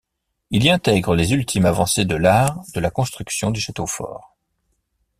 [0.49, 4.35] Il y intègre les ultimes avancées de l'art de la construction des châteaux forts.